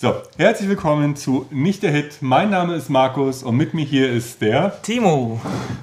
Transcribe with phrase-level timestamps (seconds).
[0.00, 2.18] So, herzlich willkommen zu Nicht der Hit.
[2.20, 5.40] Mein Name ist Markus und mit mir hier ist der Timo.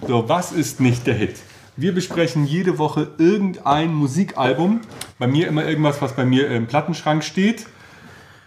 [0.07, 1.35] So, was ist nicht der Hit?
[1.75, 4.79] Wir besprechen jede Woche irgendein Musikalbum.
[5.19, 7.65] Bei mir immer irgendwas, was bei mir im Plattenschrank steht.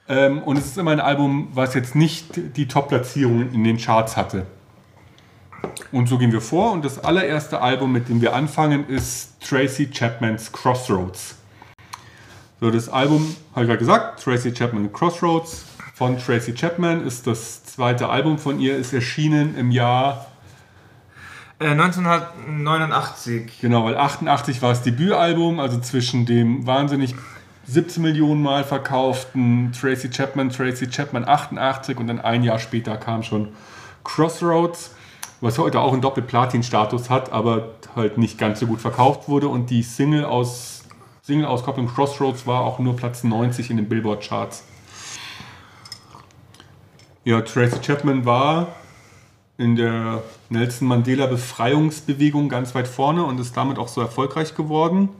[0.08, 4.16] Ähm, und es ist immer ein Album, was jetzt nicht die Top-Platzierung in den Charts
[4.16, 4.46] hatte.
[5.93, 6.73] Und so gehen wir vor.
[6.73, 11.35] Und das allererste Album, mit dem wir anfangen, ist Tracy Chapmans Crossroads.
[12.61, 15.64] So, das Album, habe ich gerade gesagt, Tracy Chapman Crossroads
[15.95, 20.26] von Tracy Chapman ist das zweite Album von ihr, ist erschienen im Jahr
[21.61, 23.61] Äh, 1989.
[23.61, 27.14] Genau, weil 88 war das Debütalbum, also zwischen dem wahnsinnig
[27.67, 33.22] 17 Millionen Mal verkauften Tracy Chapman, Tracy Chapman 88 und dann ein Jahr später kam
[33.22, 33.50] schon
[34.03, 34.92] Crossroads,
[35.41, 39.70] was heute auch einen Doppel-Platin-Status hat, aber halt nicht ganz so gut verkauft wurde und
[39.70, 40.78] die Single aus
[41.28, 44.64] Single-Auskopplung Crossroads war auch nur Platz 90 in den Billboard-Charts.
[47.23, 48.69] Ja, Tracy Chapman war
[49.59, 55.11] in der Nelson Mandela Befreiungsbewegung ganz weit vorne und ist damit auch so erfolgreich geworden.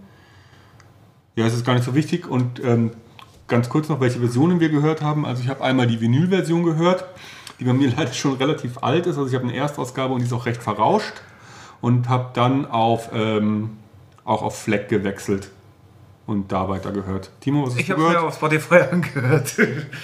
[1.37, 2.93] Ja, es ist gar nicht so wichtig und ähm,
[3.47, 5.27] ganz kurz noch, welche Versionen wir gehört haben.
[5.27, 7.05] Also ich habe einmal die Vinyl-Version gehört,
[7.61, 9.19] die bei mir leider schon relativ alt ist.
[9.19, 11.21] Also ich habe eine Erstausgabe und die ist auch recht verrauscht
[11.83, 13.77] und habe dann auf, ähm,
[14.25, 15.51] auch auf Fleck gewechselt
[16.29, 17.31] und da weiter gehört.
[17.41, 18.25] Timo, was hast Ich du habe mir gehört?
[18.27, 19.55] auf Spotify angehört.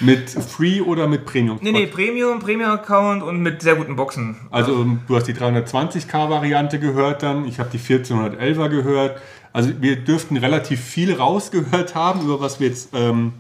[0.01, 1.59] Mit Free oder mit Premium?
[1.61, 4.37] nee, nee, Premium, Premium-Account und mit sehr guten Boxen.
[4.51, 9.21] Also du hast die 320k-Variante gehört dann, ich habe die 1411er gehört.
[9.53, 13.35] Also wir dürften relativ viel rausgehört haben, über was wir jetzt, ähm,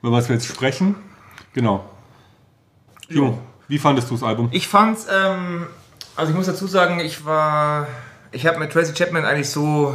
[0.00, 0.94] über was wir jetzt sprechen.
[1.52, 1.84] Genau.
[3.08, 4.48] Jo, wie fandest du das Album?
[4.52, 5.66] Ich fand's, ähm,
[6.14, 7.88] also ich muss dazu sagen, ich war,
[8.30, 9.94] ich habe mit Tracy Chapman eigentlich so,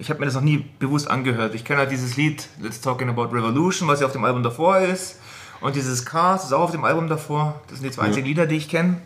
[0.00, 1.54] ich habe mir das noch nie bewusst angehört.
[1.54, 4.78] Ich kenne halt dieses Lied Let's Talking About Revolution, was ja auf dem Album davor
[4.78, 5.20] ist.
[5.60, 7.60] Und dieses Cars ist auch auf dem Album davor.
[7.68, 9.02] Das sind die zwei einzigen Lieder, die ich kenne.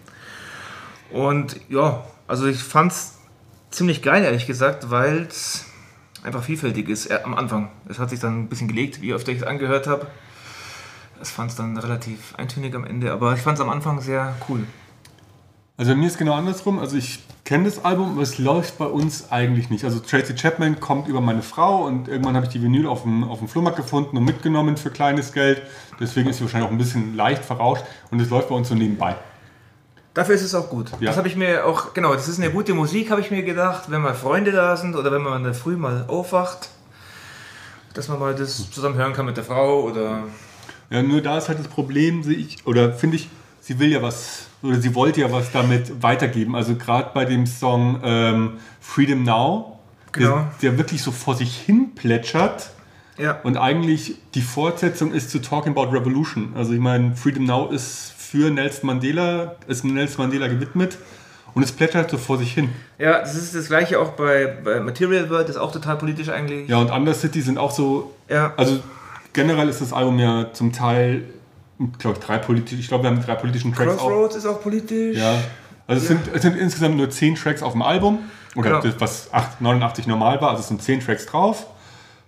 [1.11, 3.19] Und ja, also ich fand's
[3.73, 5.67] ziemlich geil, ehrlich gesagt, weil es
[6.23, 7.71] einfach vielfältig ist äh, am Anfang.
[7.89, 10.07] Es hat sich dann ein bisschen gelegt, wie oft ich es angehört habe.
[11.19, 14.37] Das fand es dann relativ eintönig am Ende, aber ich fand es am Anfang sehr
[14.49, 14.65] cool.
[15.77, 16.79] Also bei mir ist genau andersrum.
[16.79, 19.85] Also ich kenne das Album, aber es läuft bei uns eigentlich nicht.
[19.85, 23.23] Also Tracy Chapman kommt über meine Frau und irgendwann habe ich die Vinyl auf dem,
[23.25, 25.63] auf dem Flohmarkt gefunden und mitgenommen für kleines Geld.
[26.01, 28.75] Deswegen ist sie wahrscheinlich auch ein bisschen leicht verrauscht und es läuft bei uns so
[28.75, 29.17] nebenbei.
[30.15, 30.91] Dafür ist es auch gut.
[31.01, 31.09] Ja.
[31.09, 33.91] Das habe ich mir auch, genau, das ist eine gute Musik, habe ich mir gedacht,
[33.91, 36.71] wenn mal Freunde da sind oder wenn man in der Früh mal aufwacht,
[37.95, 40.25] dass man mal das zusammen hören kann mit der Frau oder.
[40.89, 43.29] Ja, nur da ist halt das Problem, sehe ich, oder finde ich,
[43.61, 46.57] sie will ja was, oder sie wollte ja was damit weitergeben.
[46.57, 49.79] Also gerade bei dem Song ähm, Freedom Now,
[50.13, 50.29] Genau.
[50.37, 52.71] der, der wirklich so vor sich hin plätschert.
[53.19, 53.39] Ja.
[53.43, 56.53] Und eigentlich die Fortsetzung ist zu Talking About Revolution.
[56.57, 60.99] Also ich meine, Freedom Now ist für Nelson Mandela, ist Nelson Mandela gewidmet
[61.55, 62.71] und es plätschert so vor sich hin.
[62.99, 66.29] Ja, das ist das gleiche auch bei, bei Material World, das ist auch total politisch
[66.29, 66.69] eigentlich.
[66.69, 68.53] Ja, und Undercity sind auch so, Ja.
[68.57, 68.81] also
[69.33, 71.23] generell ist das Album ja zum Teil,
[71.99, 74.07] glaube ich, drei politisch, ich glaube, wir haben drei politischen Tracks auch.
[74.09, 75.17] Crossroads ist auch politisch.
[75.19, 75.35] Ja.
[75.87, 78.21] Also es, sind, es sind insgesamt nur 10 Tracks auf dem Album.
[78.57, 78.95] Oder Genau.
[79.01, 80.51] was 8, 89 normal war.
[80.51, 81.67] Also es sind 10 Tracks drauf.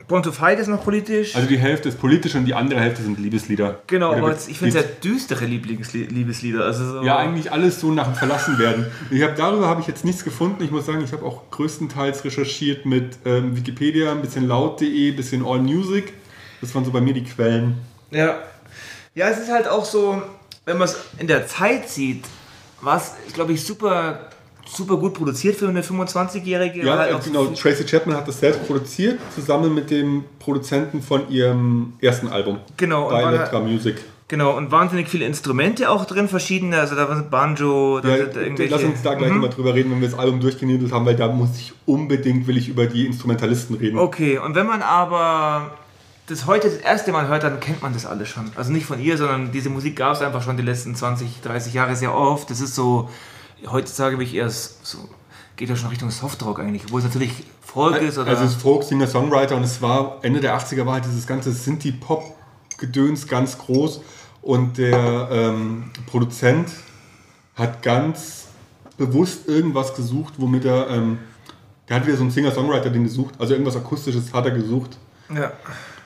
[0.08, 1.34] Born to Fight ist noch politisch.
[1.34, 3.80] Also die Hälfte ist politisch und die andere Hälfte sind Liebeslieder.
[3.88, 6.64] genau, Oder aber jetzt- ich finde es ja düstere Lieblingsli- Liebeslieder.
[6.64, 8.86] Also so Ja, eigentlich alles so nach dem Verlassenwerden.
[9.10, 10.62] Ich habe darüber habe ich jetzt nichts gefunden.
[10.62, 15.16] Ich muss sagen, ich habe auch größtenteils recherchiert mit ähm, Wikipedia, ein bisschen laut.de, ein
[15.16, 16.12] bisschen AllMusic.
[16.60, 17.74] Das waren so bei mir die Quellen.
[18.12, 18.38] Ja.
[19.16, 20.20] Ja, es ist halt auch so,
[20.66, 22.24] wenn man es in der Zeit sieht,
[22.82, 24.28] war es, glaube ich, super,
[24.66, 26.84] super gut produziert für eine 25-Jährige.
[26.84, 27.46] Ja, Halt äh, genau.
[27.46, 32.58] Tracy Chapman hat das selbst produziert, zusammen mit dem Produzenten von ihrem ersten Album.
[32.76, 33.96] Genau, Bei Elektra Music.
[34.28, 36.78] Genau, und wahnsinnig viele Instrumente auch drin, verschiedene.
[36.78, 38.74] Also da war Banjo, da Ja, sind irgendwelche.
[38.74, 39.36] lass uns da gleich Mhm.
[39.36, 42.58] nochmal drüber reden, wenn wir das Album durchgenudelt haben, weil da muss ich unbedingt, will
[42.58, 43.96] ich über die Instrumentalisten reden.
[43.98, 45.70] Okay, und wenn man aber
[46.26, 48.50] das heute das erste Mal hört, dann kennt man das alles schon.
[48.56, 51.72] Also nicht von ihr, sondern diese Musik gab es einfach schon die letzten 20, 30
[51.72, 52.50] Jahre sehr oft.
[52.50, 53.08] Das ist so,
[53.66, 55.08] heutzutage bin ich eher so,
[55.56, 58.30] geht ja schon Richtung Softrock eigentlich, obwohl es natürlich Folk ist oder.
[58.30, 61.26] Also es ist Folk, Singer, Songwriter und es war Ende der 80er war halt dieses
[61.26, 64.00] ganze Synthie-Pop-Gedöns ganz groß
[64.42, 66.70] und der ähm, Produzent
[67.54, 68.48] hat ganz
[68.96, 71.18] bewusst irgendwas gesucht, womit er, ähm,
[71.88, 74.98] der hat wieder so einen Singer-Songwriter-Ding gesucht, also irgendwas Akustisches hat er gesucht.
[75.32, 75.52] ja.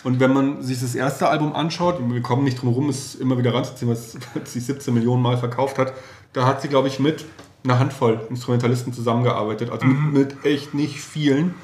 [0.03, 3.37] Und wenn man sich das erste Album anschaut, wir kommen nicht drum herum, es immer
[3.39, 4.13] wieder ranzuziehen, was
[4.45, 5.93] sich 17 Millionen Mal verkauft hat,
[6.33, 7.25] da hat sie, glaube ich, mit
[7.65, 9.71] einer Handvoll Instrumentalisten zusammengearbeitet.
[9.71, 11.55] Also mit, mit echt nicht vielen.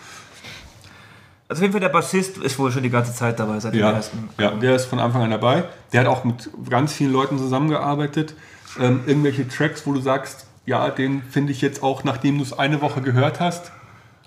[1.48, 3.90] Also auf jeden Fall der Bassist ist wohl schon die ganze Zeit dabei, seit Ja,
[3.92, 4.28] dem ersten.
[4.38, 5.64] ja, der ist von Anfang an dabei.
[5.92, 8.34] Der hat auch mit ganz vielen Leuten zusammengearbeitet.
[8.80, 12.52] Ähm, irgendwelche Tracks, wo du sagst, ja, den finde ich jetzt auch, nachdem du es
[12.52, 13.70] eine Woche gehört hast.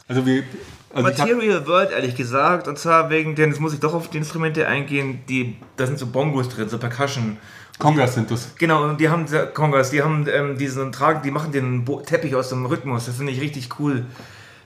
[0.07, 0.43] Also wir.
[0.93, 3.93] Also ich hab, Material World, ehrlich gesagt, und zwar wegen, denn jetzt muss ich doch
[3.93, 7.37] auf die Instrumente eingehen, die, da sind so Bongos drin, so Percussion.
[7.77, 8.55] Congas sind das.
[8.57, 12.35] Genau, und die haben, Congas, die haben ähm, diesen Tragen, die machen den Bo Teppich
[12.35, 14.05] aus dem Rhythmus, das finde ich richtig cool.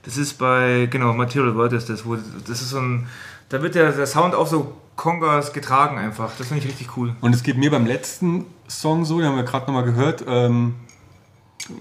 [0.02, 3.06] Das ist bei, genau, Material World ist das, wo, das ist so ein,
[3.50, 7.14] da wird der, der Sound auf so Congas getragen einfach, das finde ich richtig cool.
[7.20, 10.24] Und es geht mir beim letzten Song so, den haben wir gerade nochmal gehört.
[10.26, 10.74] Ähm,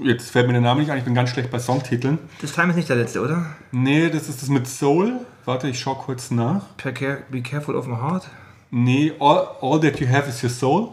[0.01, 2.19] jetzt fällt mir der Name nicht ein, ich bin ganz schlecht bei Songtiteln.
[2.41, 3.45] Das Time ist nicht der letzte, oder?
[3.71, 5.13] Nee, das ist das mit Soul.
[5.45, 6.61] Warte, ich schau kurz nach.
[6.83, 8.27] Be care- Be careful of my heart.
[8.71, 10.89] Nee, all, all that you have is your soul.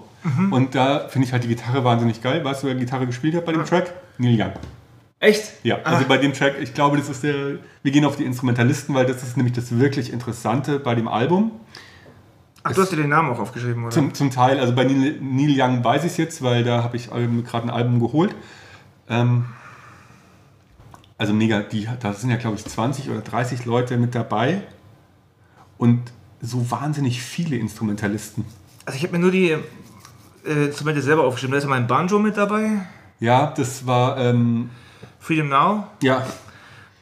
[0.50, 2.44] Und da finde ich halt die Gitarre wahnsinnig geil.
[2.44, 3.94] Weißt du, wer Gitarre gespielt hat bei dem Track?
[4.18, 4.52] Neil Young.
[5.18, 5.44] Echt?
[5.62, 7.34] Ja, also bei dem Track, ich glaube, das ist der.
[7.82, 11.52] Wir gehen auf die Instrumentalisten, weil das ist nämlich das wirklich Interessante bei dem Album.
[12.62, 13.92] Ach, du hast dir den Namen auch aufgeschrieben, oder?
[13.92, 16.96] Zum, zum Teil, also bei Neil, Neil Young weiß ich es jetzt, weil da habe
[16.98, 18.34] ich ähm, gerade ein Album geholt.
[19.10, 19.44] Ähm,
[21.18, 24.62] also mega, die, da sind ja glaube ich 20 oder 30 Leute mit dabei
[25.76, 26.00] und
[26.40, 28.46] so wahnsinnig viele Instrumentalisten.
[28.86, 29.50] Also ich habe mir nur die
[30.46, 31.52] äh, Instrumente selber aufgeschrieben.
[31.52, 32.86] Da ist ja mein Banjo mit dabei,
[33.18, 34.70] Ja, das war, ähm,
[35.18, 35.86] Freedom Now.
[36.02, 36.26] ja,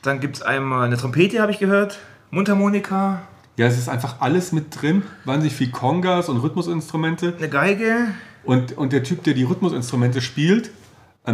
[0.02, 2.00] Dann gibt es einmal eine Trompete, habe ich gehört,
[2.32, 3.22] Mundharmonika,
[3.58, 7.34] ja, es ist einfach alles mit drin, wahnsinnig viel Congas und Rhythmusinstrumente.
[7.36, 8.06] eine Geige.
[8.44, 10.70] Und, und der Typ, der die Rhythmusinstrumente spielt,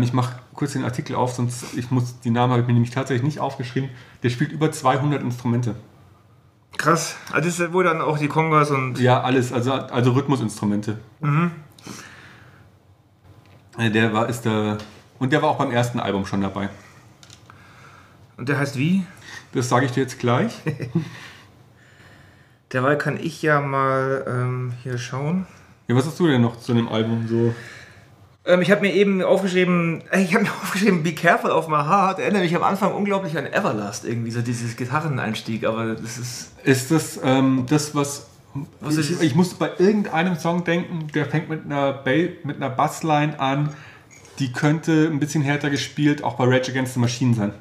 [0.03, 2.91] ich mache kurz den Artikel auf, sonst ich muss die Namen habe ich mir nämlich
[2.91, 3.91] tatsächlich nicht aufgeschrieben.
[4.23, 5.77] Der spielt über 200 Instrumente.
[6.77, 7.17] Krass.
[7.33, 10.99] Also das ist wohl dann auch die Congas und Ja, alles, also, also Rhythmusinstrumente.
[13.79, 14.79] Äh, Der war ist der
[15.19, 16.69] und der war auch beim ersten Album schon dabei.
[18.37, 19.05] und der heißt wie?
[19.53, 20.53] Das sage ich dir jetzt gleich.
[22.73, 25.47] Derweil kann ich ja mal ähm, hier schauen.
[25.87, 27.55] Ja, was hast du denn noch zu dem Album so?
[28.47, 31.77] Ähm, ich habe mir eben aufgeschrieben, äh, ich habe mir aufgeschrieben, Be Careful of My
[31.77, 32.19] Heart.
[32.19, 36.53] Erinnere mich am Anfang unglaublich an Everlast irgendwie, so dieses Gitarreneinstieg, aber das ist...
[36.63, 38.27] Ist das ähm, das, was.
[38.81, 42.13] Was ich, ich musste bei irgendeinem Song denken, der fängt mit einer, ba
[42.45, 43.71] mit einer Bassline an,
[44.39, 47.53] die könnte ein bisschen härter gespielt, auch bei Rage Against the Machine sein.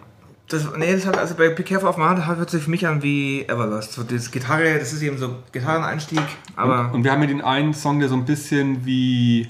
[0.50, 2.86] Das, nee, das hat, also bei Be Careful of My Heart hört sich für mich
[2.86, 3.94] an wie Everlast.
[3.94, 6.21] So das Gitarre, das ist eben so Gitarreneinstieg,
[6.56, 6.91] aber...
[6.94, 9.50] Und wir haben ja den einen Song, der so ein bisschen wie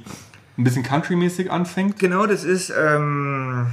[0.57, 2.00] ein bisschen Country-mäßig anfängt.
[2.00, 3.67] Genau, das ist ähm,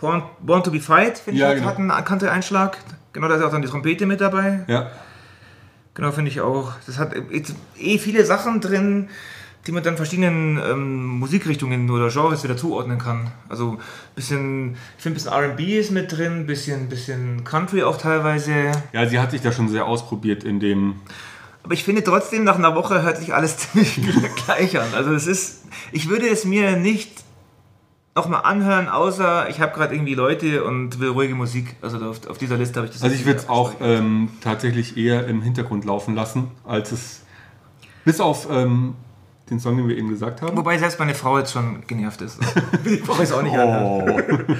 [0.00, 1.68] Born, Born to be Fight, finde Ja, ich, genau.
[1.68, 2.76] hat einen erkannten Einschlag.
[3.12, 4.64] Genau, da ist auch dann die Trompete mit dabei.
[4.66, 4.90] Ja.
[5.94, 6.72] Genau, finde ich auch.
[6.86, 9.08] Das hat jetzt eh viele Sachen drin,
[9.66, 13.30] die man dann verschiedenen ähm, Musikrichtungen oder Genres wieder zuordnen kann.
[13.48, 13.78] Also
[14.14, 18.72] bisschen, ich finde ein bisschen R&B ist mit drin, bisschen, bisschen Country auch teilweise.
[18.92, 20.96] Ja, sie hat sich da schon sehr ausprobiert in dem.
[21.62, 24.00] Aber ich finde trotzdem, nach einer Woche hört sich alles ziemlich
[24.44, 24.94] gleich an.
[24.94, 27.22] Also es ist, ich würde es mir nicht
[28.14, 31.76] nochmal anhören, außer ich habe gerade irgendwie Leute und will ruhige Musik.
[31.80, 33.02] Also auf, auf dieser Liste habe ich das.
[33.02, 37.22] Also ich würde es auch ähm, tatsächlich eher im Hintergrund laufen lassen, als es.
[38.04, 38.94] Bis auf ähm,
[39.48, 40.56] den Song, den wir eben gesagt haben.
[40.56, 42.38] Wobei selbst meine Frau jetzt schon genervt ist.
[42.84, 44.10] ich brauche es auch nicht anhören.
[44.10, 44.54] Oh.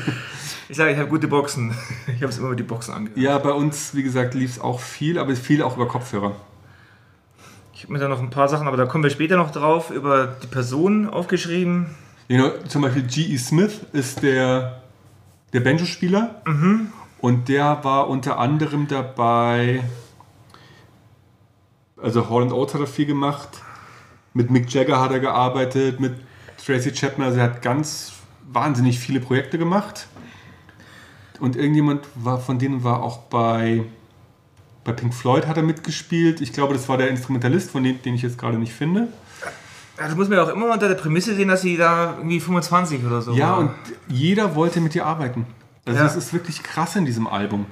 [0.69, 1.75] Ich sage, ich habe gute Boxen.
[2.07, 3.19] Ich habe es immer über die Boxen angehört.
[3.19, 6.37] Ja, bei uns, wie gesagt, lief es auch viel, aber viel auch über Kopfhörer.
[7.83, 9.91] Ich habe mir da noch ein paar Sachen, aber da kommen wir später noch drauf,
[9.91, 11.87] über die Person aufgeschrieben.
[12.29, 13.37] Know, zum Beispiel G.E.
[13.39, 14.83] Smith ist der,
[15.53, 16.43] der Banjo-Spieler.
[17.19, 19.83] Und der war unter anderem dabei.
[22.01, 23.49] Also Holland Oates hat er viel gemacht.
[24.33, 26.15] Mit Mick Jagger hat er gearbeitet, mit
[26.65, 27.27] Tracy Chapman.
[27.27, 28.13] Also er hat ganz
[28.47, 30.07] wahnsinnig viele Projekte gemacht.
[31.41, 33.83] Und irgendjemand war von denen war auch bei,
[34.85, 36.41] bei Pink Floyd hat er mitgespielt.
[36.41, 39.09] Ich glaube, das war der Instrumentalist, von dem, den ich jetzt gerade nicht finde.
[39.99, 42.41] Ja, das muss man ja auch immer unter der Prämisse sehen, dass sie da irgendwie
[42.41, 43.59] 25 oder so Ja, war.
[43.59, 43.71] und
[44.09, 45.47] jeder wollte mit dir arbeiten.
[45.85, 46.05] Also Ja.
[46.05, 47.67] das ist wirklich krass in diesem Album.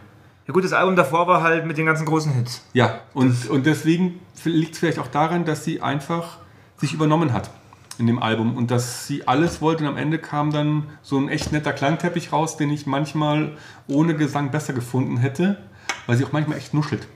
[0.47, 2.65] Ja gut, das Album davor war halt mit den ganzen großen Hits.
[2.73, 6.39] Ja, und, und deswegen liegt es vielleicht auch daran, dass sie einfach
[6.77, 7.51] sich übernommen hat
[7.99, 11.29] in dem Album und dass sie alles wollte und am Ende kam dann so ein
[11.29, 13.53] echt netter Klangteppich raus, den ich manchmal
[13.87, 15.59] ohne Gesang besser gefunden hätte,
[16.11, 17.07] weil sie auch manchmal echt nuschelt.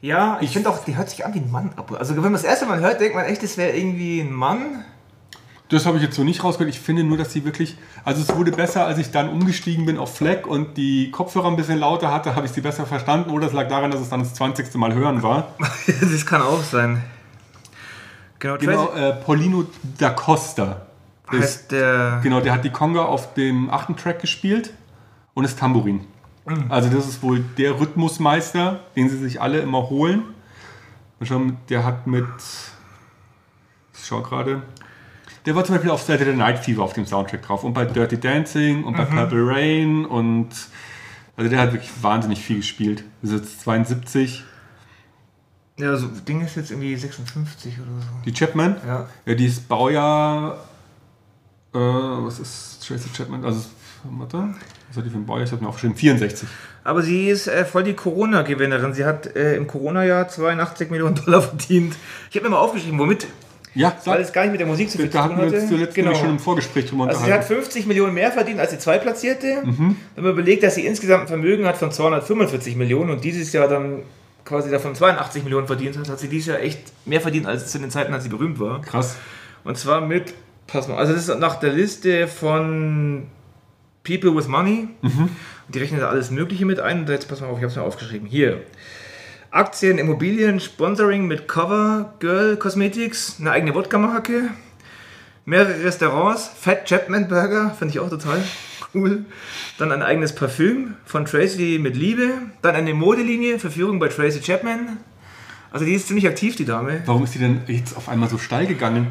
[0.00, 1.94] Ja, ich finde auch, die hört sich an wie ein Mann ab.
[1.98, 4.82] Also wenn man das erste Mal hört, denkt man echt, das wäre irgendwie ein Mann.
[5.68, 6.74] Das habe ich jetzt so nicht rausgehört.
[6.74, 7.76] Ich finde nur, dass sie wirklich.
[8.02, 11.56] Also, es wurde besser, als ich dann umgestiegen bin auf Fleck und die Kopfhörer ein
[11.56, 13.28] bisschen lauter hatte, habe ich sie besser verstanden.
[13.28, 14.74] Oder es lag daran, dass es dann das 20.
[14.76, 15.48] Mal hören war.
[15.86, 17.04] das kann auch sein.
[18.38, 19.66] Genau, Genau, äh, Paulino
[19.98, 20.86] da Costa.
[21.30, 22.20] Ist, heißt der.
[22.22, 24.72] genau, der hat die Conga auf dem achten Track gespielt
[25.34, 26.06] und ist Tambourin.
[26.68, 30.22] Also das ist wohl der Rhythmusmeister, den sie sich alle immer holen.
[31.20, 32.26] Und schon, der hat mit,
[33.94, 34.62] ich schau gerade,
[35.46, 38.18] der war zum Beispiel auf Saturday Night Fever auf dem Soundtrack drauf und bei Dirty
[38.18, 40.48] Dancing und bei Purple Rain und
[41.36, 43.04] also der hat wirklich wahnsinnig viel gespielt.
[43.22, 44.44] Das ist jetzt 72.
[45.78, 48.08] Ja, so Ding ist jetzt irgendwie 56 oder so.
[48.24, 48.76] Die Chapman?
[48.84, 49.08] Ja.
[49.24, 50.64] Ja, die ist Baujahr.
[51.72, 53.44] Äh, was ist Tracy Chapman?
[53.44, 53.66] Also,
[54.04, 54.54] warte.
[54.88, 55.44] Was hat die für ein Baujahr?
[55.44, 55.96] Ich habe mir aufgeschrieben.
[55.96, 56.48] 64.
[56.84, 58.94] Aber sie ist äh, voll die Corona-Gewinnerin.
[58.94, 61.94] Sie hat äh, im Corona-Jahr 82 Millionen Dollar verdient.
[62.30, 63.26] Ich habe mir mal aufgeschrieben, womit?
[63.74, 65.52] Ja, Weil sag, es gar nicht mit der Musik zu viel zu da hatten tun
[65.52, 67.62] wir zuletzt nämlich schon im Vorgespräch drüber Also sie hat unterhalten.
[67.64, 69.62] 50 Millionen mehr verdient als die Zweitplatzierte.
[69.64, 69.96] Mhm.
[70.14, 73.68] Wenn man überlegt, dass sie insgesamt ein Vermögen hat von 245 Millionen und dieses Jahr
[73.68, 74.02] dann
[74.44, 77.78] quasi davon 82 Millionen verdient hat, hat sie dieses Jahr echt mehr verdient als zu
[77.78, 78.80] den Zeiten, als sie berühmt war.
[78.80, 79.16] Krass.
[79.62, 80.32] Und zwar mit,
[80.66, 83.26] pass mal, also das ist nach der Liste von
[84.08, 84.88] People with Money.
[85.66, 87.00] Und die rechnen da alles Mögliche mit ein.
[87.00, 88.26] Und jetzt pass mal auf, ich habe es mir aufgeschrieben.
[88.26, 88.62] Hier.
[89.50, 94.50] Aktien, Immobilien, Sponsoring mit Cover Girl Cosmetics, eine eigene Wodka-Marke,
[95.46, 98.42] mehrere Restaurants, Fat Chapman Burger, finde ich auch total
[98.94, 99.24] cool.
[99.78, 104.98] Dann ein eigenes Parfüm von Tracy mit Liebe, dann eine Modelinie, Verführung bei Tracy Chapman.
[105.70, 107.02] Also die ist ziemlich aktiv, die Dame.
[107.06, 109.08] Warum ist sie denn jetzt auf einmal so steil gegangen?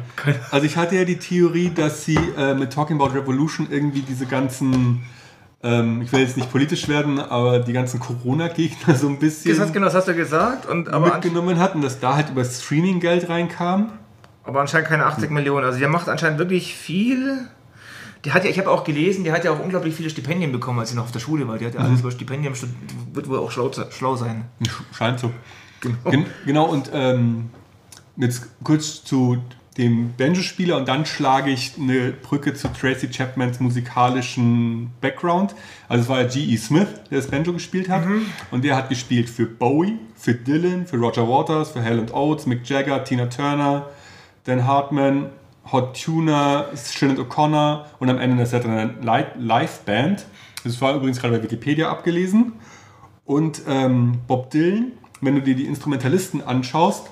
[0.50, 4.26] Also ich hatte ja die Theorie, dass sie äh, mit Talking About Revolution irgendwie diese
[4.26, 5.02] ganzen,
[5.62, 9.60] ähm, ich will jetzt nicht politisch werden, aber die ganzen Corona-Gegner so ein bisschen Das
[9.60, 10.66] hast, genau, das hast du gesagt.
[10.66, 13.92] Und, aber, mitgenommen hat und dass da halt über Streaming Geld reinkam.
[14.44, 15.64] aber anscheinend keine 80 Millionen.
[15.64, 17.46] Also der macht anscheinend wirklich viel.
[18.24, 20.80] Die hat ja, ich habe auch gelesen, die hat ja auch unglaublich viele Stipendien bekommen,
[20.80, 21.56] als sie noch auf der Schule war.
[21.56, 22.52] Die hat ja alles über Stipendien,
[23.12, 24.46] wird wohl auch schlau, schlau sein.
[24.92, 25.30] Scheint so.
[25.80, 27.50] Gen genau, und ähm,
[28.16, 29.38] jetzt kurz zu
[29.78, 35.54] dem Banjo-Spieler und dann schlage ich eine Brücke zu Tracy Chapmans musikalischen Background.
[35.88, 36.56] Also es war ja G.E.
[36.56, 38.02] Smith, der das Banjo gespielt hat.
[38.50, 42.68] Und der hat gespielt für Bowie, für Dylan, für Roger Waters, für Helen Oates, Mick
[42.68, 43.86] Jagger, Tina Turner,
[44.44, 45.30] Dan Hartman,
[45.70, 50.26] Hot Tuner, Sinead O'Connor und am Ende eine Saturday Night Live Band.
[50.64, 52.54] Das war übrigens gerade bei Wikipedia abgelesen.
[53.24, 57.06] Und ähm, Bob Dylan, wenn du dir die Instrumentalisten anschaust,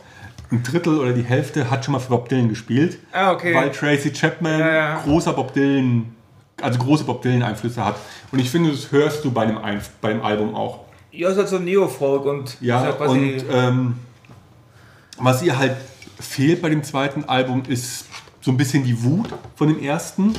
[0.51, 2.99] ein Drittel oder die Hälfte hat schon mal für Bob Dylan gespielt.
[3.13, 3.55] Ah, okay.
[3.55, 5.01] Weil Tracy Chapman Ja, ja.
[5.03, 6.15] großer Bob Dylan,
[6.63, 7.97] also große Bob Dylan Einflüsse hat.
[8.31, 10.81] Und ich finde, das hörst du bei dem, Einf bei dem Album auch.
[11.11, 13.95] Ja, ist halt so Neo-Folk und Ja, quasi- und ähm,
[15.19, 15.77] was ihr halt
[16.21, 18.07] fehlt bei dem zweiten Album ist
[18.41, 20.33] so ein bisschen die Wut von dem ersten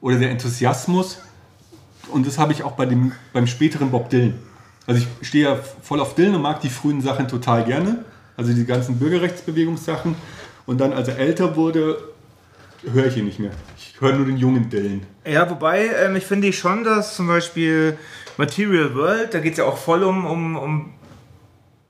[0.00, 1.18] oder der Enthusiasmus.
[2.10, 4.34] Und das habe ich auch bei dem, beim späteren Bob Dylan.
[4.86, 8.04] Also ich stehe ja voll auf Dylan und mag die frühen Sachen total gerne.
[8.36, 10.14] Also die ganzen Bürgerrechtsbewegungssachen.
[10.66, 11.98] Und dann, als er älter wurde,
[12.92, 13.52] höre ich ihn nicht mehr.
[13.76, 15.02] Ich höre nur den jungen Dylan.
[15.24, 17.96] Ja, wobei, ähm, ich finde schon, dass zum Beispiel
[18.36, 20.94] Material World, da geht es ja auch voll um, um, um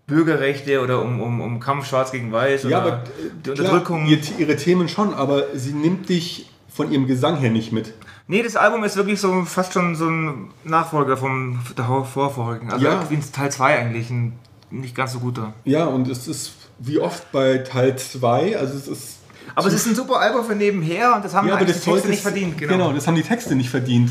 [0.06, 4.06] Bürgerrechte oder um, um, um Kampf Schwarz gegen Weiß oder äh, die Unterdrückung.
[4.06, 7.94] Klar, ihr, ihre Themen schon, aber sie nimmt dich von ihrem Gesang her nicht mit.
[8.26, 12.70] Nee, das Album ist wirklich so fast schon so ein Nachfolger vom vorvorigen.
[12.70, 13.08] Also Ja.
[13.10, 14.38] wie ein Teil 2 eigentlich, ein
[14.70, 15.52] nicht ganz so guter.
[15.64, 19.18] Ja, und es ist wie oft bei Teil 2, also es ist.
[19.54, 21.84] Aber es ist ein super Album für nebenher und das haben Ja, aber eigentlich das
[21.84, 22.58] die Texte nicht verdient.
[22.58, 22.92] Genau.
[22.92, 24.10] das haben die Texte nicht verdient.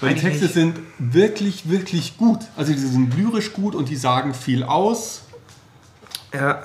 [0.00, 0.54] Weil die Texte nicht.
[0.54, 2.40] sind wirklich, wirklich gut.
[2.56, 5.22] Also die sind lyrisch gut und die sagen viel aus.
[6.32, 6.62] Ja,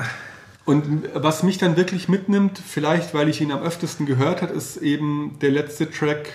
[0.65, 4.77] Und was mich dann wirklich mitnimmt, vielleicht weil ich ihn am öftesten gehört habe, ist
[4.77, 6.29] eben der letzte Track.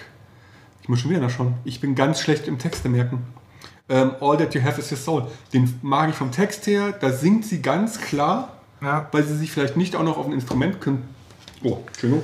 [0.85, 1.55] Ich muss schon wieder nachschauen.
[1.65, 3.23] Ich bin ganz schlecht im Texte merken.
[3.89, 5.27] Ähm, All That You Have Is Your Soul.
[5.55, 6.93] Den mag ich vom Text her.
[6.93, 9.09] Da singt sie ganz klar, ja.
[9.11, 10.99] weil sie sich vielleicht nicht auch noch auf ein Instrument kün
[11.63, 12.23] oh, Entschuldigung,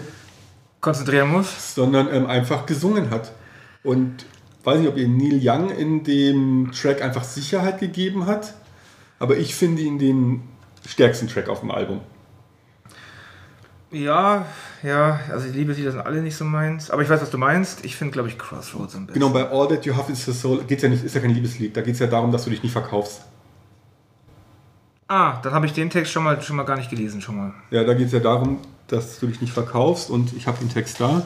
[0.83, 1.75] konzentrieren muss.
[1.75, 3.33] sondern ähm, einfach gesungen hat.
[3.83, 4.26] Und
[4.64, 8.52] weiß nicht, ob ihr Neil Young in dem Track einfach Sicherheit gegeben hat,
[9.19, 10.43] aber ich finde ihn den
[10.87, 12.02] stärksten Track auf dem Album.
[13.92, 14.47] Ja,
[14.85, 16.90] ja, also die Liebeslieder sind alle nicht so meins.
[16.90, 17.85] Aber ich weiß, was du meinst.
[17.85, 19.18] Ich finde, glaube ich, Crossroads am besten.
[19.18, 21.30] Genau, bei All That You Have Is Your Soul geht's ja nicht, ist ja kein
[21.30, 23.23] Liebeslied, da geht es ja darum, dass du dich nicht verkaufst.
[25.09, 27.52] Ah, dann habe ich den Text schon mal, schon mal gar nicht gelesen, schon mal.
[27.70, 30.68] Ja, da geht es ja darum, dass du dich nicht verkaufst und ich habe den
[30.68, 31.23] Text da.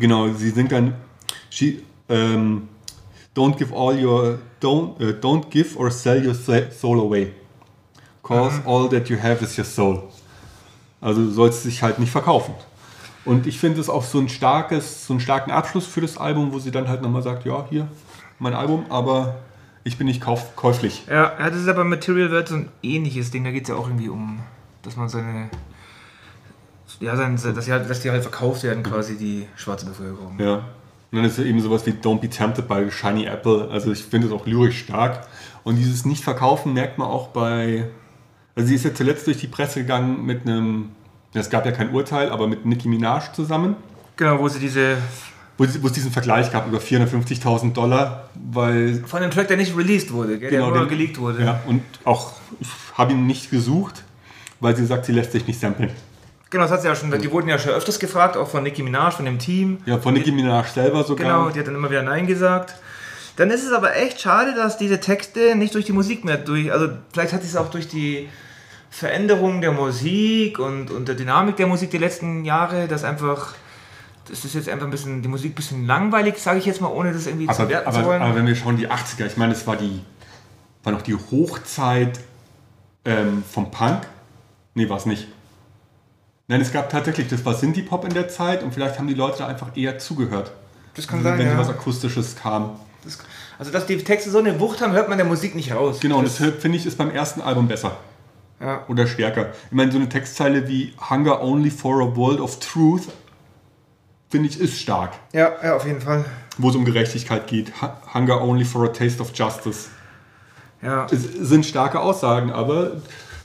[0.00, 0.94] Genau, sie singt dann
[1.50, 2.68] she, ähm,
[3.34, 7.32] Don't give all your don't äh, don't give or sell your soul away.
[8.24, 10.02] Cause all that you have is your soul.
[11.00, 12.54] Also du sollst dich halt nicht verkaufen.
[13.24, 16.52] Und ich finde es auch so ein starkes, so einen starken Abschluss für das Album,
[16.52, 17.86] wo sie dann halt nochmal sagt, ja, hier,
[18.38, 19.36] mein Album, aber
[19.84, 21.04] ich bin nicht kauf käuflich.
[21.08, 23.44] Ja, ja, das ist aber Material World so ein ähnliches Ding.
[23.44, 24.40] Da geht es ja auch irgendwie um,
[24.82, 25.50] dass man seine.
[27.00, 30.38] Ja, sein, dass, die halt, dass die halt verkauft werden, quasi die schwarze Bevölkerung.
[30.38, 30.54] Ja.
[31.10, 33.68] Und dann ist es eben sowas wie Don't Be Tempted by Shiny Apple.
[33.70, 35.26] Also ich finde es auch lyrisch stark.
[35.64, 37.90] Und dieses Nicht-Verkaufen merkt man auch bei.
[38.56, 40.90] Also sie ist ja zuletzt durch die Presse gegangen mit einem.
[41.32, 43.76] Es gab ja kein Urteil, aber mit Nicki Minaj zusammen.
[44.16, 44.96] Genau, wo sie diese.
[45.58, 49.02] Wo, sie, wo es diesen Vergleich gab über 450.000 Dollar, weil.
[49.06, 51.44] Von einem Track, der nicht released wurde, gell, der nur geleakt wurde.
[51.44, 54.04] Ja, und auch, ich habe ihn nicht gesucht,
[54.60, 55.90] weil sie sagt, sie lässt sich nicht samplen.
[56.50, 57.10] Genau, das hat sie ja schon.
[57.10, 59.78] Die wurden ja schon öfters gefragt, auch von Nicki Minaj, von dem Team.
[59.86, 61.26] Ja, von Nicki Minaj selber sogar.
[61.26, 62.76] Genau, die hat dann immer wieder Nein gesagt.
[63.36, 66.70] Dann ist es aber echt schade, dass diese Texte nicht durch die Musik mehr durch.
[66.70, 68.28] Also vielleicht hat sie es auch durch die
[68.94, 73.56] Veränderung der Musik und, und der Dynamik der Musik der letzten Jahre, dass einfach.
[74.28, 76.88] Das ist jetzt einfach ein bisschen, die Musik ein bisschen langweilig, sage ich jetzt mal,
[76.88, 78.22] ohne das irgendwie zu Aber, werten zu aber, wollen.
[78.22, 80.00] aber wenn wir schauen, die 80er, ich meine, es war die
[80.84, 82.20] war noch die Hochzeit
[83.04, 84.06] ähm, vom Punk.
[84.74, 85.26] Nee, war es nicht.
[86.46, 89.38] Nein, es gab tatsächlich, das war Synthie-Pop in der Zeit und vielleicht haben die Leute
[89.38, 90.52] da einfach eher zugehört.
[90.94, 91.58] das kann sein, wenn ja.
[91.58, 92.78] was Akustisches kam.
[93.02, 93.18] Das,
[93.58, 95.98] also, dass die Texte so eine Wucht haben, hört man der Musik nicht raus.
[96.00, 97.96] Genau, und das, das finde ich ist beim ersten Album besser.
[98.64, 98.84] Ja.
[98.88, 99.50] Oder stärker.
[99.66, 103.02] Ich meine, so eine Textzeile wie Hunger only for a world of truth,
[104.30, 105.12] finde ich, ist stark.
[105.32, 106.24] ja, ja, auf jeden Fall.
[106.58, 107.72] Wo es um Gerechtigkeit geht.
[107.82, 109.88] Hu- Hunger only for a taste of justice.
[110.82, 111.06] Ja.
[111.10, 112.92] Es sind starke Aussagen, aber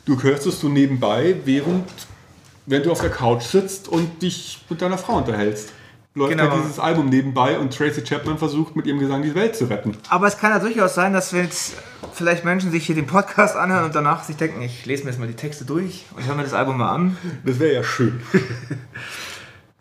[0.06, 1.88] du hörst es so nebenbei, während,
[2.66, 5.72] während du auf der Couch sitzt und dich mit deiner Frau unterhältst.
[6.20, 6.52] Läuft Genau.
[6.52, 9.98] halt dieses Album nebenbei und Tracy Chapman versucht mit ihrem Gesang die Welt zu retten.
[10.10, 11.76] Aber es kann ja durchaus sein, dass wenn jetzt
[12.14, 15.20] vielleicht Menschen sich hier den Podcast anhören und danach sich denken, ich lese mir jetzt
[15.20, 17.18] mal die Texte durch und höre mir das Album mal an.
[17.46, 18.20] Das wäre ja schön.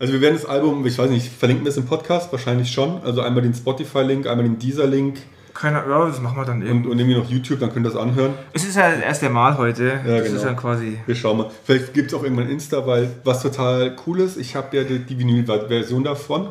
[0.01, 2.31] Also wir werden das Album, ich weiß nicht, verlinken wir es im Podcast?
[2.31, 3.03] Wahrscheinlich schon.
[3.03, 5.19] Also einmal den Spotify-Link, einmal den Deezer-Link
[5.59, 6.89] Keine, ja, das machen wir dann und, irgendwie.
[6.89, 8.35] und irgendwie noch YouTube, dann könnt ihr das anhören.
[8.53, 10.01] Es ist ja das erste Mal heute.
[10.07, 10.37] Ja, das genau.
[10.37, 10.99] ist dann quasi.
[11.05, 11.51] Wir schauen mal.
[11.65, 15.01] Vielleicht gibt es auch irgendwann Insta, weil was total cool ist, ich habe ja die,
[15.01, 16.51] die Vinyl-Version davon.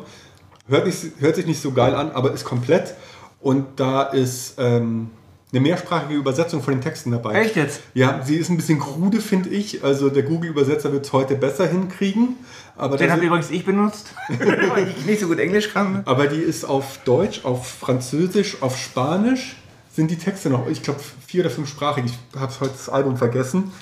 [0.68, 2.94] Hört, nicht, hört sich nicht so geil an, aber ist komplett.
[3.40, 5.08] Und da ist ähm,
[5.52, 7.40] eine mehrsprachige Übersetzung von den Texten dabei.
[7.40, 7.80] Echt jetzt?
[7.94, 9.82] Ja, sie ist ein bisschen krude, finde ich.
[9.82, 12.36] Also der Google-Übersetzer wird es heute besser hinkriegen.
[12.78, 16.02] Aber, Den habe übrigens ich benutzt, weil ich nicht so gut Englisch kann.
[16.06, 19.56] aber die ist auf Deutsch, auf Französisch, auf Spanisch
[19.94, 20.68] sind die Texte noch.
[20.68, 22.04] Ich glaube vier oder fünf Sprachen.
[22.06, 23.72] Ich habe heute das Album vergessen.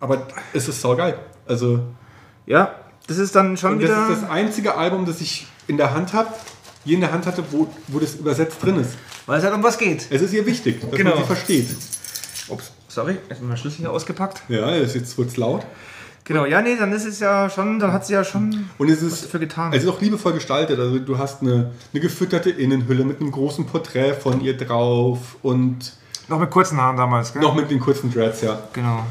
[0.00, 1.18] Aber es ist saugeil.
[1.46, 1.80] Also
[2.46, 2.74] Ja,
[3.06, 4.08] das ist dann schon Und das wieder.
[4.10, 6.28] ist das einzige Album, das ich in der Hand habe,
[6.84, 8.92] je in der Hand hatte, wo, wo das übersetzt drin ist.
[9.26, 10.06] weil es halt um was geht.
[10.10, 11.10] Es ist ihr wichtig, dass Genau.
[11.10, 11.68] man sie versteht.
[12.48, 14.42] Ups, sorry, jetzt mal Schlüssel hier ausgepackt.
[14.48, 15.66] Ja, es- jetzt wird es laut.
[16.26, 18.96] Genau, ja, nee, dann ist es ja schon, dann hat sie ja schon Und es
[19.04, 19.72] was ist, dafür getan.
[19.72, 20.78] es ist auch liebevoll gestaltet.
[20.80, 25.92] Also du hast eine, eine gefütterte Innenhülle mit einem großen Porträt von ihr drauf und
[26.28, 27.42] noch mit kurzen Haaren damals, gell?
[27.42, 28.58] noch mit den kurzen Dreads, ja.
[28.72, 29.04] Genau.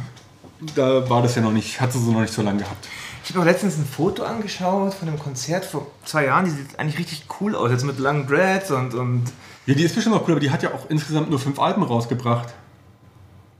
[0.75, 2.85] Da war das ja noch nicht, hat sie so noch nicht so lange gehabt.
[3.23, 6.45] Ich habe auch letztens ein Foto angeschaut von einem Konzert vor zwei Jahren.
[6.45, 7.71] Die sieht eigentlich richtig cool aus.
[7.71, 9.23] Jetzt mit langen Dreads und, und
[9.65, 11.81] Ja, die ist bestimmt auch cool, aber die hat ja auch insgesamt nur fünf Alben
[11.83, 12.53] rausgebracht.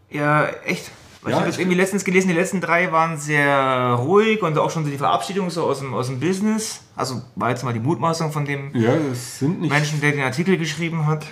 [0.10, 0.92] ja, echt.
[1.26, 4.58] Weil Ja, ich habe ich- irgendwie letztens gelesen, die letzten drei waren sehr ruhig und
[4.60, 6.82] auch schon so die Verabschiedung so aus dem, aus dem Business.
[6.96, 9.42] Also war jetzt mal die Mutmaßung von dem Ja, das.
[9.42, 11.26] Menschen, der den Artikel geschrieben hat.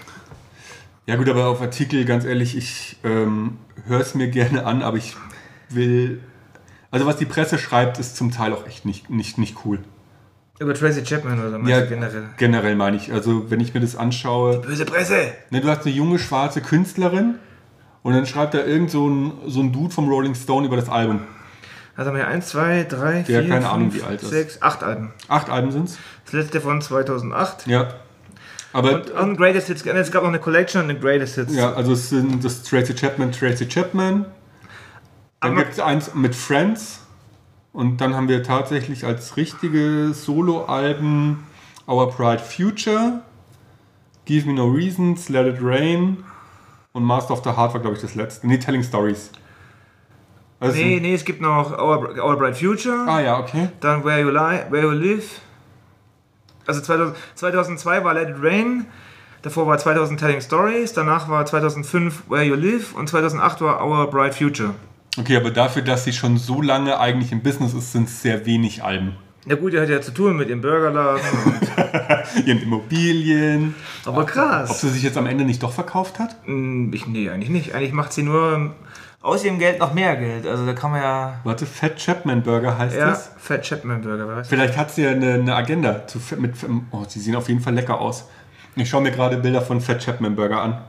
[1.06, 4.98] Ja gut, aber auf Artikel, ganz ehrlich, ich ähm, höre es mir gerne an, aber
[4.98, 5.16] ich
[5.70, 6.22] will...
[6.90, 9.80] Also was die Presse schreibt, ist zum Teil auch echt nicht, nicht, nicht cool.
[10.60, 12.24] Über Tracy Chapman oder meinst Ja, du generell?
[12.38, 13.12] Generell meine ich.
[13.12, 15.34] Also wenn ich mir das anschaue, Böse Presse!
[15.52, 17.36] ne, du hast eine junge schwarze Künstlerin
[18.04, 20.90] und dann schreibt da irgend so ein, so ein Dude vom Rolling Stone über das
[20.90, 21.22] Album.
[21.96, 24.62] Also haben wir 1, 2, 3, Ja, 4, keine Ahnung, 5, wie alt das 6,
[24.62, 25.14] 8 Alben.
[25.28, 25.98] Acht Alben sind's.
[26.26, 27.68] Das letzte von 2008.
[27.68, 27.94] Ja.
[28.74, 29.86] Aber Und, und Greatest Hits.
[29.86, 31.56] Es gab noch eine Collection und eine Greatest Hits.
[31.56, 34.26] ja, also es sind das Tracy Chapman, Tracy Chapman.
[35.42, 37.02] Dann gibt es eins mit Friends.
[37.74, 41.44] Und dann haben wir tatsächlich als richtige Solo-Alben
[41.88, 43.22] Our Pride Future,
[44.26, 46.24] Give Me No Reasons, Let It Rain
[46.94, 48.48] und Master of the Heart war, glaube ich, das letzte.
[48.48, 49.32] Nee, Telling Stories.
[50.60, 53.70] Also, Nee, nee, es gibt noch Our, Our Bright Future, Ah ja, okay.
[53.82, 55.42] dann Where You, Lie, Where you Live.
[56.66, 58.86] Also 2000, 2002 war Let It Rain,
[59.42, 64.10] davor war 2000 Telling Stories, danach war 2005 Where You Live und 2008 war Our
[64.10, 64.74] Bright Future.
[65.20, 68.46] Okay, aber dafür, dass sie schon so lange eigentlich im Business ist, sind es sehr
[68.46, 69.16] wenig Alben.
[69.46, 71.20] Ja gut, der hat ja zu tun mit dem Burgerladen.
[72.36, 73.76] und- Ihren Immobilien.
[74.06, 74.82] Aber Ob krass.
[74.82, 76.36] sie sich jetzt am Ende nicht doch verkauft hat?
[76.46, 77.74] Hm, Ich, nee, eigentlich nicht.
[77.76, 78.74] Eigentlich macht sie nur
[79.22, 80.46] aus ihrem Geld noch mehr Geld.
[80.46, 81.40] Also da kann man ja...
[81.46, 83.32] Warte, Fat Chapman Burger heißt Ja, das?
[83.38, 84.56] Fat Chapman Burger, weißt du?
[84.56, 86.06] Vielleicht hat sie ja eine, eine Agenda.
[86.08, 86.56] Zu, mit,
[86.92, 88.26] oh, sie sehen auf jeden Fall lecker aus.
[88.76, 90.82] Ich schaue mir gerade Bilder von Fat Chapman Burger an.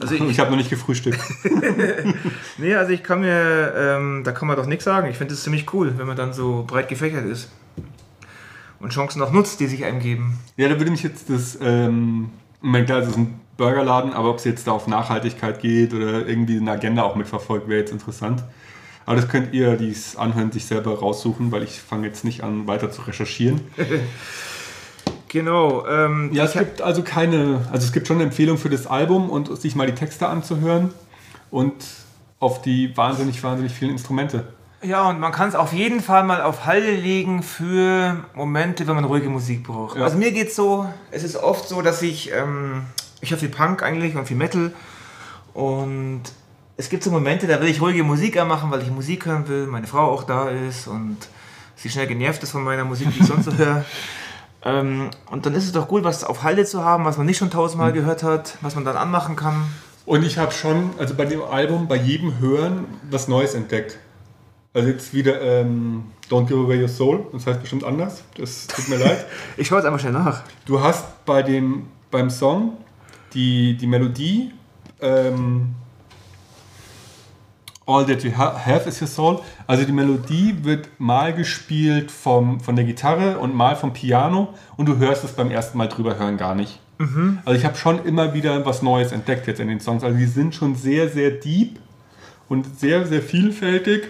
[0.00, 1.20] Also ich, Ich habe noch nicht gefrühstückt.
[2.58, 5.08] Nee, also ich kann mir, ähm, da kann man doch nichts sagen.
[5.08, 7.50] Ich finde es ziemlich cool, wenn man dann so breit gefächert ist.
[8.80, 10.38] Und Chancen auch nutzt, die sich einem geben.
[10.56, 12.30] Ja, da würde mich jetzt das, ähm,
[12.62, 15.92] ich meine, klar, es ist ein Burgerladen, aber ob es jetzt da auf Nachhaltigkeit geht
[15.92, 18.42] oder irgendwie eine Agenda auch mitverfolgt, wäre jetzt interessant.
[19.06, 22.42] Aber das könnt ihr, die es anhören, sich selber raussuchen, weil ich fange jetzt nicht
[22.42, 23.60] an, weiter zu recherchieren.
[25.32, 25.86] Genau.
[25.86, 29.30] Ähm, Ja, es gibt also keine, also es gibt schon eine Empfehlung für das Album
[29.30, 30.90] und sich mal die Texte anzuhören
[31.52, 31.84] und
[32.40, 34.48] auf die wahnsinnig, wahnsinnig vielen Instrumente.
[34.82, 38.94] Ja, und man kann es auf jeden Fall mal auf Halde legen für Momente, wenn
[38.94, 39.96] man ruhige Musik braucht.
[39.96, 40.04] Ja.
[40.04, 42.82] Also mir geht's so, es ist oft so, dass ich, ähm,
[43.20, 44.72] ich höre viel Punk eigentlich und viel Metal
[45.52, 46.22] und
[46.76, 49.66] es gibt so Momente, da will ich ruhige Musik anmachen, weil ich Musik hören will,
[49.66, 51.18] meine Frau auch da ist und
[51.76, 53.84] sie schnell genervt ist von meiner Musik, die ich sonst so höre.
[54.62, 57.38] Ähm, und dann ist es doch gut, was auf Halde zu haben, was man nicht
[57.38, 59.64] schon tausendmal gehört hat, was man dann anmachen kann.
[60.04, 63.98] Und ich habe schon, also bei dem Album, bei jedem Hören was Neues entdeckt.
[64.72, 68.88] Also jetzt wieder ähm, Don't Give Away Your Soul, das heißt bestimmt anders, das tut
[68.88, 69.26] mir leid.
[69.56, 70.44] Ich schaue jetzt einfach schnell nach.
[70.64, 72.76] Du hast bei dem, beim Song
[73.34, 74.52] die, die Melodie
[75.00, 75.74] ähm,
[77.84, 79.40] All That You ha Have Is Your Soul.
[79.66, 84.86] Also die Melodie wird mal gespielt vom, von der Gitarre und mal vom Piano und
[84.86, 86.78] du hörst es beim ersten Mal drüber hören gar nicht.
[87.44, 90.04] Also ich habe schon immer wieder was Neues entdeckt jetzt in den Songs.
[90.04, 91.80] Also die sind schon sehr, sehr deep
[92.48, 94.08] und sehr, sehr vielfältig.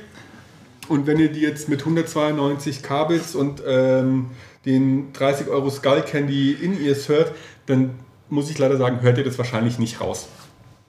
[0.91, 4.27] Und wenn ihr die jetzt mit 192 Kabels und ähm,
[4.67, 7.33] den 30 Euro Skull Candy In-Ears hört,
[7.67, 7.91] dann
[8.29, 10.27] muss ich leider sagen, hört ihr das wahrscheinlich nicht raus.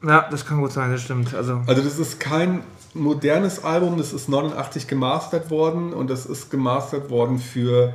[0.03, 1.35] Ja, das kann gut sein, das stimmt.
[1.35, 2.63] Also Also das ist kein
[2.95, 7.93] modernes Album, das ist 89 gemastert worden und das ist gemastert worden für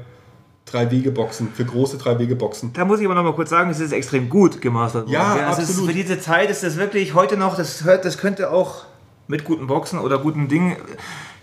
[0.64, 2.72] drei Wegeboxen, für große drei Wegeboxen.
[2.72, 5.12] Da muss ich aber noch mal kurz sagen, es ist extrem gut gemastert worden.
[5.12, 5.90] Ja, Ist, absolut.
[5.90, 8.84] für diese Zeit ist das wirklich heute noch, das, hört, das könnte auch
[9.26, 10.76] mit guten Boxen oder guten Dingen,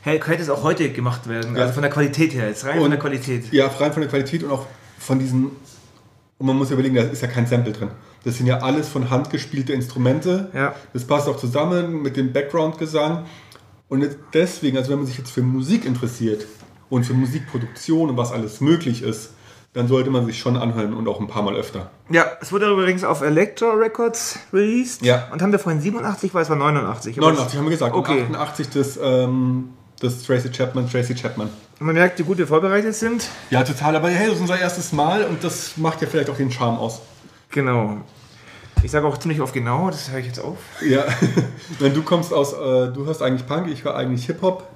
[0.03, 1.55] hey, könnte es auch heute gemacht werden.
[1.55, 1.61] Ja.
[1.63, 3.51] Also von der Qualität her, jetzt rein von Und- der Qualität.
[3.51, 4.65] Ja, rein von der Qualität und auch
[4.99, 5.45] von diesen.
[6.37, 7.89] Und man muss ja überlegen, da ist ja kein Sample drin.
[8.25, 10.49] Das sind ja alles von Hand gespielte Instrumente.
[10.53, 10.75] Ja.
[10.93, 13.25] Das passt auch zusammen mit dem Background-Gesang.
[13.87, 16.45] Und deswegen, also wenn man sich jetzt für Musik interessiert
[16.89, 19.31] und für Musikproduktion und was alles möglich ist,
[19.73, 21.91] dann sollte man sich schon anhören und auch ein paar Mal öfter.
[22.09, 25.01] Ja, es wurde übrigens auf Elektra Records released.
[25.01, 25.29] Ja.
[25.31, 27.17] Und haben wir vorhin 87, weil es war 89.
[27.17, 27.95] Aber 89 haben wir gesagt.
[27.95, 28.19] Okay.
[28.21, 29.69] Und 88 das, ähm,
[30.03, 31.49] das Tracy Chapman, Tracy Chapman.
[31.79, 33.27] Man merkt, wie gut wir vorbereitet sind.
[33.49, 33.95] Ja, total.
[33.95, 36.77] Aber hey, das ist unser erstes Mal und das macht ja vielleicht auch den Charme
[36.77, 37.01] aus.
[37.49, 37.97] Genau.
[38.83, 40.57] Ich sage auch ziemlich oft genau, das höre ich jetzt auf.
[40.85, 41.05] Ja,
[41.79, 44.67] wenn du kommst aus, äh, du hörst eigentlich Punk, ich höre eigentlich Hip-Hop.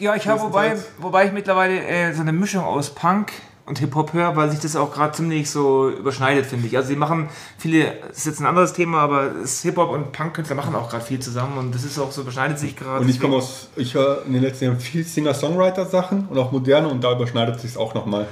[0.00, 3.32] Ja, ich habe, wobei, wobei ich mittlerweile äh, so eine Mischung aus Punk
[3.64, 6.76] und Hip-Hop höre, weil sich das auch gerade ziemlich so überschneidet, finde ich.
[6.76, 9.30] Also sie machen viele, das ist jetzt ein anderes Thema, aber
[9.62, 12.74] Hip-Hop und Punk-Künstler machen auch gerade viel zusammen und das ist auch so, überschneidet sich
[12.74, 13.04] gerade.
[13.04, 16.88] Und ich komme aus, ich höre in den letzten Jahren viel Singer-Songwriter-Sachen und auch moderne
[16.88, 18.26] und da überschneidet sich auch nochmal.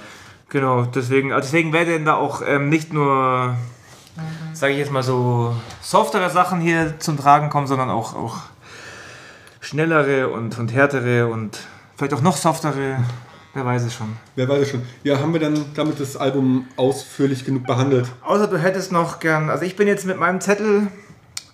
[0.48, 3.54] Genau, deswegen, also deswegen werden da auch ähm, nicht nur,
[4.52, 8.38] sage ich jetzt mal so, softere Sachen hier zum Tragen kommen, sondern auch, auch
[9.60, 11.60] schnellere und, und härtere und
[11.96, 12.96] vielleicht auch noch softere,
[13.54, 14.16] wer weiß es schon.
[14.36, 14.82] Wer weiß es schon.
[15.04, 18.06] Ja, haben wir dann damit das Album ausführlich genug behandelt?
[18.22, 20.88] Außer du hättest noch gern, also ich bin jetzt mit meinem Zettel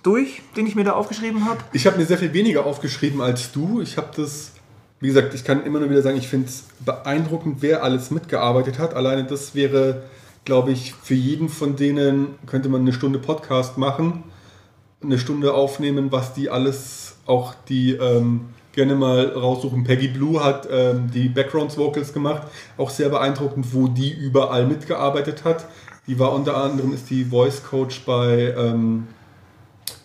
[0.03, 1.59] durch, den ich mir da aufgeschrieben habe.
[1.73, 3.81] Ich habe mir sehr viel weniger aufgeschrieben als du.
[3.81, 4.53] Ich habe das,
[5.01, 8.79] wie gesagt, ich kann immer nur wieder sagen, ich finde es beeindruckend, wer alles mitgearbeitet
[8.79, 8.95] hat.
[8.95, 10.05] Alleine das wäre,
[10.45, 14.23] glaube ich, für jeden von denen könnte man eine Stunde Podcast machen,
[15.03, 19.83] eine Stunde aufnehmen, was die alles, auch die ähm, gerne mal raussuchen.
[19.83, 22.43] Peggy Blue hat ähm, die Backgrounds Vocals gemacht,
[22.79, 25.67] auch sehr beeindruckend, wo die überall mitgearbeitet hat.
[26.07, 29.09] Die war unter anderem ist die Voice Coach bei ähm,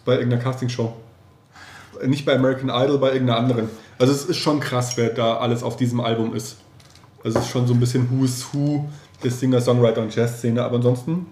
[0.06, 0.94] bei irgendeiner Castingshow.
[2.06, 3.70] Nicht bei American Idol, bei irgendeiner anderen.
[4.00, 6.58] Also es ist schon krass, wer da alles auf diesem Album ist.
[7.24, 8.90] Also es ist schon so ein bisschen Who's Who
[9.24, 10.64] der Singer-Songwriter- und Jazz-Szene.
[10.64, 11.28] Aber ansonsten,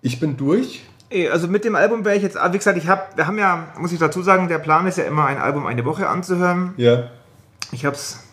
[0.00, 0.82] ich bin durch.
[1.30, 3.92] Also mit dem Album wäre ich jetzt, wie gesagt, ich habe, wir haben ja, muss
[3.92, 6.74] ich dazu sagen, der Plan ist ja immer ein Album eine Woche anzuhören.
[6.76, 7.10] Ja.
[7.70, 8.24] Ich habe es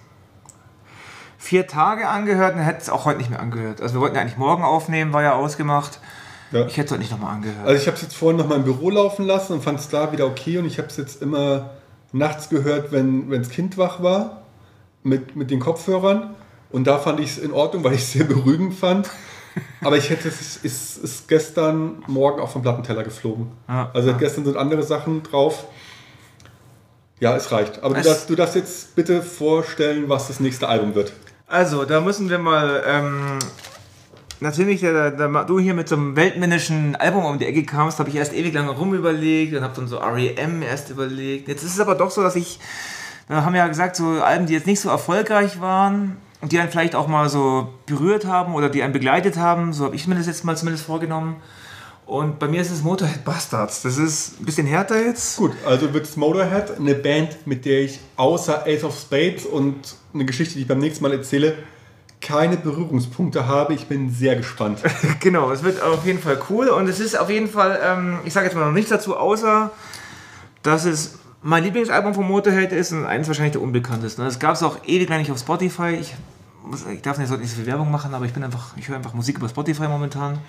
[1.38, 3.82] vier Tage angehört und hätte es auch heute nicht mehr angehört.
[3.82, 6.00] Also wir wollten ja eigentlich morgen aufnehmen, war ja ausgemacht.
[6.52, 6.66] ja.
[6.66, 7.66] Ich hätte es heute nicht nochmal angehört.
[7.68, 9.90] Also ich habe es jetzt vorhin noch mal im Büro laufen lassen und fand es
[9.90, 10.58] da wieder okay.
[10.58, 11.72] Und ich habe es jetzt immer
[12.14, 14.44] nachts gehört, wenn das Kind wach war,
[15.04, 16.36] mit, mit den Kopfhörern.
[16.72, 19.10] Und da fand ich es in Ordnung, weil ich es sehr beruhigend fand.
[19.82, 23.52] Aber ich hätte es ist, ist gestern Morgen auch vom Plattenteller geflogen.
[23.68, 23.90] Ja.
[23.94, 25.66] Also gestern sind andere Sachen drauf.
[27.20, 27.84] Ja, es reicht.
[27.84, 31.14] Aber du Es- darfst, du darfst jetzt bitte vorstellen, was das nächste Album wird.
[31.48, 32.82] Also, da müssen wir mal.
[32.88, 33.40] Ähm,
[34.40, 38.10] natürlich, da, da, du hier mit so einem weltmännischen Album um die Ecke kamst, habe
[38.10, 41.48] ich erst ewig lange rumüberlegt und habe dann so REM erst überlegt.
[41.48, 42.60] Jetzt ist es aber doch so, dass ich.
[43.28, 46.70] Da haben wir ja gesagt, so Alben, die jetzt nicht so erfolgreich waren, die einen
[46.70, 49.74] vielleicht auch mal so berührt haben oder die einen begleitet haben.
[49.74, 51.38] So habe ich mir das jetzt mal zumindest vorgenommen.
[52.06, 53.84] Und bei mir ist es Motorhead Bastards.
[53.84, 55.38] Das ist ein bisschen härter jetzt.
[55.38, 59.96] Gut, also wird es Motorhead, eine Band, mit der ich außer Ace of Spades und
[60.14, 61.56] eine Geschichte, die ich beim nächsten Mal erzähle,
[62.20, 63.74] keine Berührungspunkte habe.
[63.74, 64.80] Ich bin sehr gespannt.
[65.22, 68.34] genau, es wird auf jeden Fall cool und es ist auf jeden Fall, ähm, ich
[68.34, 69.72] sage jetzt mal noch nichts dazu, außer
[70.64, 74.24] dass es mein Lieblingsalbum von Motorhead ist eins wahrscheinlich der unbekanntesten.
[74.24, 75.98] Das gab es auch ewig lang nicht auf Spotify.
[76.00, 76.14] Ich,
[76.64, 78.98] muss, ich darf nicht, nicht so viel Werbung machen, aber ich bin einfach, ich höre
[78.98, 80.40] einfach Musik über Spotify momentan.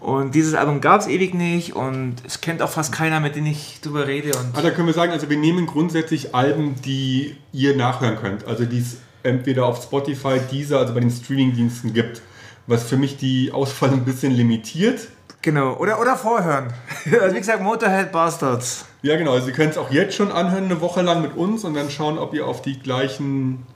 [0.00, 3.46] Und dieses Album gab es ewig nicht und es kennt auch fast keiner, mit dem
[3.46, 4.36] ich drüber rede.
[4.36, 8.44] Und ah, da können wir sagen, also wir nehmen grundsätzlich Alben, die ihr nachhören könnt.
[8.46, 12.20] Also die es entweder auf Spotify, dieser, also bei den Streamingdiensten gibt.
[12.66, 15.08] Was für mich die Auswahl ein bisschen limitiert.
[15.42, 16.72] Genau, oder, oder vorhören.
[17.20, 18.86] also wie gesagt, Motorhead Bastards.
[19.02, 19.32] Ja, genau.
[19.32, 21.90] Also Sie können es auch jetzt schon anhören, eine Woche lang mit uns und dann
[21.90, 23.66] schauen, ob ihr auf die gleichen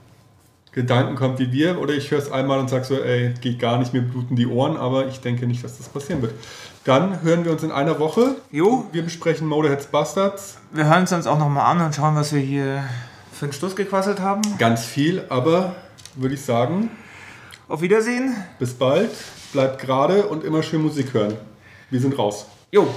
[0.71, 3.79] Gedanken kommt wie wir oder ich höre es einmal und sage so, ey, geht gar
[3.79, 6.33] nicht, mir bluten die Ohren, aber ich denke nicht, dass das passieren wird.
[6.83, 8.35] Dann hören wir uns in einer Woche.
[8.51, 8.85] Jo.
[8.93, 10.59] Wir besprechen Motorheads Bastards.
[10.71, 12.83] Wir hören es uns auch nochmal an und schauen, was wir hier
[13.33, 14.41] für einen Schluss gequasselt haben.
[14.57, 15.75] Ganz viel, aber
[16.15, 16.91] würde ich sagen.
[17.67, 18.35] Auf Wiedersehen.
[18.59, 19.09] Bis bald.
[19.51, 21.33] Bleibt gerade und immer schön Musik hören.
[21.89, 22.45] Wir sind raus.
[22.71, 22.87] Jo.